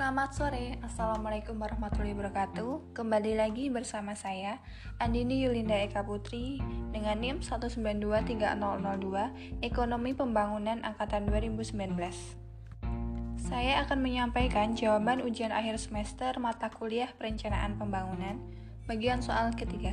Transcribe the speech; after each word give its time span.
Selamat 0.00 0.32
sore, 0.32 0.80
Assalamualaikum 0.80 1.60
warahmatullahi 1.60 2.16
wabarakatuh. 2.16 2.96
Kembali 2.96 3.36
lagi 3.36 3.68
bersama 3.68 4.16
saya, 4.16 4.56
Andini 4.96 5.44
Yulinda 5.44 5.76
Eka 5.76 6.00
Putri 6.08 6.56
Dengan 6.88 7.20
NIM 7.20 7.44
1923002 7.44 9.60
Ekonomi 9.60 10.16
Pembangunan 10.16 10.80
Angkatan 10.80 11.28
2019 11.28 12.00
Saya 13.44 13.84
akan 13.84 14.00
menyampaikan 14.00 14.72
jawaban 14.72 15.20
ujian 15.20 15.52
akhir 15.52 15.76
semester 15.76 16.32
mata 16.40 16.72
kuliah 16.72 17.12
perencanaan 17.20 17.76
pembangunan. 17.76 18.40
Bagian 18.88 19.20
soal 19.20 19.52
ketiga. 19.52 19.92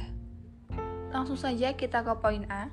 Langsung 1.12 1.36
saja 1.36 1.76
kita 1.76 2.08
ke 2.08 2.16
poin 2.24 2.48
A 2.48 2.72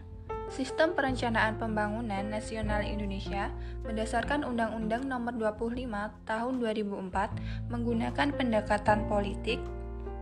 Sistem 0.55 0.95
Perencanaan 0.95 1.59
Pembangunan 1.59 2.30
Nasional 2.30 2.86
Indonesia 2.86 3.50
berdasarkan 3.82 4.46
Undang-Undang 4.46 5.03
Nomor 5.11 5.35
25 5.35 5.82
Tahun 6.30 6.54
2004 6.63 7.75
menggunakan 7.75 8.29
pendekatan 8.30 9.11
politik, 9.11 9.58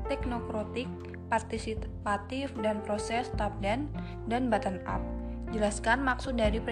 teknokratik, 0.08 0.88
partisipatif, 1.28 2.48
dan 2.64 2.80
proses 2.80 3.28
top-down 3.36 3.92
dan 4.24 4.48
bottom-up. 4.48 5.04
Jelaskan 5.52 6.00
maksud 6.00 6.40
dari 6.40 6.64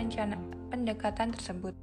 pendekatan 0.73 1.37
tersebut. 1.37 1.77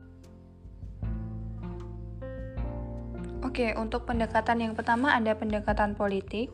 Oke, 3.46 3.78
untuk 3.78 4.10
pendekatan 4.10 4.66
yang 4.66 4.74
pertama 4.74 5.14
ada 5.14 5.38
pendekatan 5.38 5.94
politik 5.94 6.50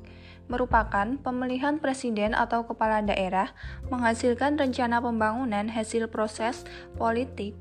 merupakan 0.52 1.18
pemilihan 1.20 1.80
presiden 1.80 2.36
atau 2.36 2.68
kepala 2.68 3.00
daerah 3.04 3.52
menghasilkan 3.88 4.60
rencana 4.60 5.00
pembangunan 5.00 5.72
hasil 5.72 6.12
proses 6.12 6.68
politik 7.00 7.56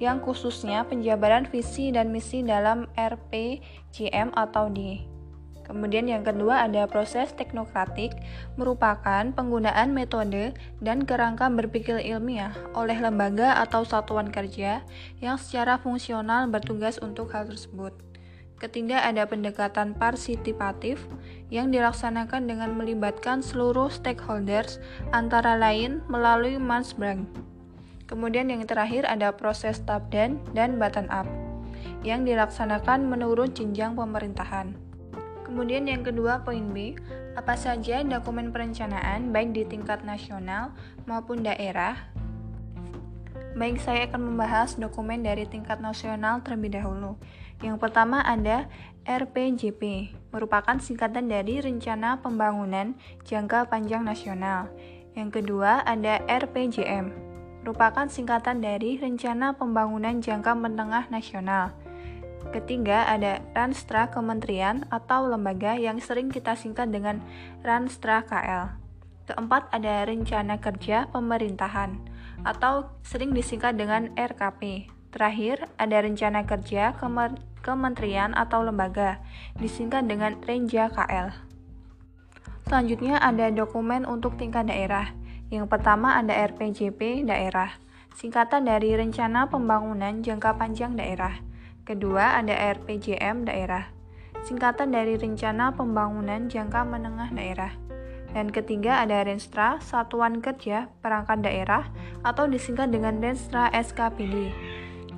yang 0.00 0.24
khususnya 0.24 0.88
penjabaran 0.88 1.44
visi 1.44 1.92
dan 1.92 2.08
misi 2.08 2.40
dalam 2.40 2.88
RPJM 2.96 4.32
atau 4.32 4.72
D. 4.72 5.04
Kemudian 5.70 6.10
yang 6.10 6.26
kedua 6.26 6.66
ada 6.66 6.82
proses 6.90 7.30
teknokratik, 7.30 8.10
merupakan 8.58 9.22
penggunaan 9.30 9.94
metode 9.94 10.50
dan 10.82 11.06
kerangka 11.06 11.46
berpikir 11.46 12.02
ilmiah 12.02 12.50
oleh 12.74 12.98
lembaga 12.98 13.54
atau 13.62 13.86
satuan 13.86 14.34
kerja 14.34 14.82
yang 15.22 15.38
secara 15.38 15.78
fungsional 15.78 16.50
bertugas 16.50 16.98
untuk 16.98 17.30
hal 17.30 17.46
tersebut. 17.46 18.09
Ketiga, 18.60 19.00
ada 19.08 19.24
pendekatan 19.24 19.96
partisipatif 19.96 21.00
yang 21.48 21.72
dilaksanakan 21.72 22.44
dengan 22.44 22.76
melibatkan 22.76 23.40
seluruh 23.40 23.88
stakeholders, 23.88 24.76
antara 25.16 25.56
lain 25.56 26.04
melalui 26.12 26.60
Mansbrand. 26.60 27.24
Kemudian 28.04 28.52
yang 28.52 28.60
terakhir 28.68 29.08
ada 29.08 29.32
proses 29.32 29.80
top-down 29.88 30.36
dan 30.52 30.76
bottom-up 30.76 31.24
yang 32.04 32.28
dilaksanakan 32.28 33.08
menurut 33.08 33.56
jenjang 33.56 33.96
pemerintahan. 33.96 34.76
Kemudian 35.48 35.88
yang 35.88 36.04
kedua 36.04 36.44
poin 36.44 36.68
B, 36.68 37.00
apa 37.40 37.56
saja 37.56 38.04
dokumen 38.04 38.52
perencanaan 38.52 39.32
baik 39.32 39.56
di 39.56 39.64
tingkat 39.64 40.04
nasional 40.04 40.76
maupun 41.08 41.40
daerah 41.40 41.96
Baik, 43.50 43.82
saya 43.82 44.06
akan 44.06 44.30
membahas 44.30 44.78
dokumen 44.78 45.26
dari 45.26 45.42
tingkat 45.42 45.82
nasional 45.82 46.38
terlebih 46.46 46.78
dahulu. 46.78 47.18
Yang 47.60 47.76
pertama 47.76 48.24
ada 48.24 48.72
RPJP, 49.04 50.12
merupakan 50.32 50.76
singkatan 50.80 51.28
dari 51.28 51.60
Rencana 51.60 52.24
Pembangunan 52.24 52.96
Jangka 53.28 53.68
Panjang 53.68 54.00
Nasional. 54.00 54.72
Yang 55.12 55.40
kedua 55.40 55.84
ada 55.84 56.24
RPJM, 56.24 57.12
merupakan 57.60 58.08
singkatan 58.08 58.64
dari 58.64 58.96
Rencana 58.96 59.52
Pembangunan 59.60 60.24
Jangka 60.24 60.56
Menengah 60.56 61.12
Nasional. 61.12 61.76
Ketiga 62.48 63.04
ada 63.04 63.44
Ranstra 63.52 64.08
Kementerian 64.08 64.88
atau 64.88 65.28
lembaga 65.28 65.76
yang 65.76 66.00
sering 66.00 66.32
kita 66.32 66.56
singkat 66.56 66.88
dengan 66.88 67.20
Ranstra 67.60 68.24
KL. 68.24 68.72
Keempat 69.28 69.68
ada 69.68 70.08
Rencana 70.08 70.56
Kerja 70.56 71.12
Pemerintahan 71.12 72.00
atau 72.40 72.88
sering 73.04 73.36
disingkat 73.36 73.76
dengan 73.76 74.08
RKP. 74.16 74.88
Terakhir, 75.10 75.66
ada 75.74 76.06
rencana 76.06 76.46
kerja 76.46 76.94
kementerian 77.66 78.30
atau 78.30 78.62
lembaga, 78.62 79.18
disingkat 79.58 80.06
dengan 80.06 80.38
Renja 80.46 80.86
KL. 80.86 81.34
Selanjutnya 82.70 83.18
ada 83.18 83.50
dokumen 83.50 84.06
untuk 84.06 84.38
tingkat 84.38 84.70
daerah. 84.70 85.10
Yang 85.50 85.66
pertama 85.66 86.14
ada 86.14 86.30
RPJP 86.30 87.26
daerah, 87.26 87.74
singkatan 88.14 88.70
dari 88.70 88.94
Rencana 88.94 89.50
Pembangunan 89.50 90.22
Jangka 90.22 90.54
Panjang 90.54 90.94
Daerah. 90.94 91.42
Kedua 91.82 92.38
ada 92.38 92.54
RPJM 92.54 93.50
daerah, 93.50 93.90
singkatan 94.46 94.94
dari 94.94 95.18
Rencana 95.18 95.74
Pembangunan 95.74 96.46
Jangka 96.46 96.86
Menengah 96.86 97.34
Daerah. 97.34 97.74
Dan 98.30 98.54
ketiga 98.54 99.02
ada 99.02 99.26
Renstra, 99.26 99.82
Satuan 99.82 100.38
Kerja 100.38 100.86
Perangkat 101.02 101.42
Daerah 101.42 101.90
atau 102.22 102.46
disingkat 102.46 102.94
dengan 102.94 103.18
Renstra 103.18 103.66
SKPD. 103.74 104.69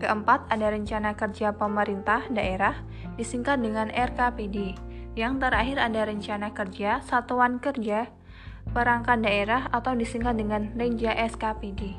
Keempat 0.03 0.51
ada 0.51 0.75
Rencana 0.75 1.15
Kerja 1.15 1.55
Pemerintah 1.55 2.27
Daerah 2.27 2.75
disingkat 3.15 3.63
dengan 3.63 3.87
RKPD. 3.87 4.75
Yang 5.15 5.35
terakhir 5.39 5.79
ada 5.79 6.03
Rencana 6.11 6.51
Kerja 6.51 6.99
Satuan 7.07 7.63
Kerja 7.63 8.11
Perangkat 8.75 9.23
Daerah 9.23 9.71
atau 9.71 9.95
disingkat 9.95 10.35
dengan 10.35 10.75
Renja 10.75 11.15
SKPD. 11.15 11.95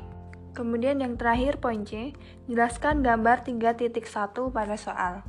Kemudian 0.52 1.00
yang 1.00 1.16
terakhir 1.16 1.64
poin 1.64 1.80
C, 1.88 2.12
jelaskan 2.44 3.00
gambar 3.00 3.40
3.1 3.48 3.88
pada 4.52 4.76
soal. 4.76 5.24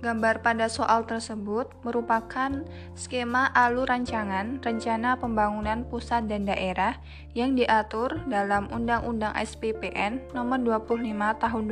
Gambar 0.00 0.40
pada 0.40 0.64
soal 0.72 1.04
tersebut 1.04 1.68
merupakan 1.84 2.64
skema 2.96 3.52
alur 3.52 3.84
rancangan 3.84 4.56
rencana 4.64 5.20
pembangunan 5.20 5.84
pusat 5.84 6.24
dan 6.24 6.48
daerah 6.48 6.96
yang 7.36 7.52
diatur 7.52 8.24
dalam 8.24 8.72
Undang-Undang 8.72 9.36
SPPN 9.36 10.32
Nomor 10.32 10.64
25 10.64 11.04
Tahun 11.44 11.64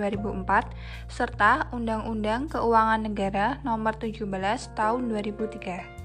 2004 0.45 0.45
serta 1.09 1.73
Undang-Undang 1.73 2.53
Keuangan 2.53 3.09
Negara 3.09 3.65
Nomor 3.65 3.97
17 3.97 4.29
Tahun 4.77 5.03
2003. 5.09 5.99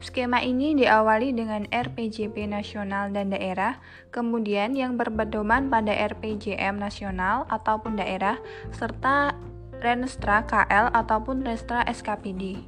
Skema 0.00 0.40
ini 0.40 0.72
diawali 0.72 1.36
dengan 1.36 1.68
RPJP 1.68 2.48
nasional 2.48 3.12
dan 3.12 3.28
daerah, 3.28 3.76
kemudian 4.08 4.72
yang 4.72 4.96
berpedoman 4.96 5.68
pada 5.68 5.92
RPJM 5.92 6.80
nasional 6.80 7.44
ataupun 7.52 8.00
daerah, 8.00 8.40
serta 8.72 9.36
Renstra 9.80 10.44
KL 10.44 10.92
ataupun 10.92 11.40
Renstra 11.40 11.82
SKPD. 11.88 12.60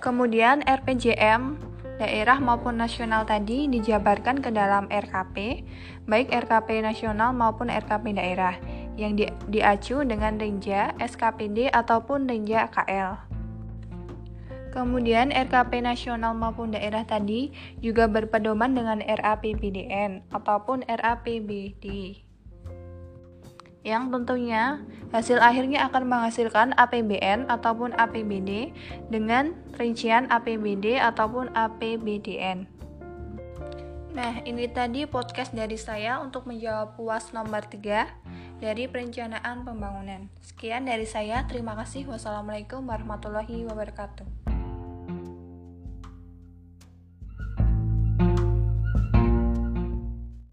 Kemudian 0.00 0.64
RPJM 0.64 1.56
daerah 1.96 2.36
maupun 2.40 2.76
nasional 2.76 3.24
tadi 3.24 3.68
dijabarkan 3.68 4.44
ke 4.44 4.52
dalam 4.52 4.88
RKP, 4.92 5.64
baik 6.04 6.28
RKP 6.32 6.84
nasional 6.84 7.32
maupun 7.32 7.72
RKP 7.72 8.16
daerah, 8.16 8.56
yang 9.00 9.16
di, 9.16 9.28
diacu 9.48 10.04
dengan 10.04 10.36
Renja, 10.36 10.92
SKPD 11.00 11.72
ataupun 11.72 12.28
Renja 12.28 12.68
KL. 12.68 13.16
Kemudian 14.76 15.32
RKP 15.32 15.80
nasional 15.80 16.36
maupun 16.36 16.76
daerah 16.76 17.08
tadi 17.08 17.48
juga 17.80 18.04
berpedoman 18.04 18.76
dengan 18.76 19.00
RAPBDN 19.00 20.28
ataupun 20.28 20.84
RAPBD 20.84 22.25
yang 23.86 24.10
tentunya 24.10 24.82
hasil 25.14 25.38
akhirnya 25.38 25.86
akan 25.86 26.10
menghasilkan 26.10 26.74
APBN 26.74 27.46
ataupun 27.46 27.94
APBD 27.94 28.74
dengan 29.06 29.54
rincian 29.78 30.26
APBD 30.26 30.98
ataupun 30.98 31.54
APBDN. 31.54 32.66
Nah, 34.16 34.42
ini 34.42 34.66
tadi 34.66 35.06
podcast 35.06 35.54
dari 35.54 35.78
saya 35.78 36.18
untuk 36.18 36.50
menjawab 36.50 36.98
puas 36.98 37.30
nomor 37.30 37.62
3 37.62 38.58
dari 38.58 38.88
perencanaan 38.90 39.62
pembangunan. 39.62 40.32
Sekian 40.40 40.88
dari 40.88 41.04
saya, 41.04 41.44
terima 41.44 41.76
kasih. 41.76 42.08
Wassalamualaikum 42.08 42.80
warahmatullahi 42.88 43.68
wabarakatuh. 43.68 44.55